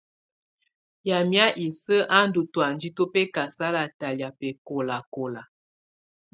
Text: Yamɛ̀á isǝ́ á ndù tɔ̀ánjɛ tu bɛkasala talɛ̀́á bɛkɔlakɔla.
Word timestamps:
Yamɛ̀á 1.07 1.45
isǝ́ 1.65 2.07
á 2.17 2.17
ndù 2.27 2.41
tɔ̀ánjɛ 2.53 2.89
tu 2.95 3.03
bɛkasala 3.13 3.81
talɛ̀́á 3.99 4.29
bɛkɔlakɔla. 4.39 5.41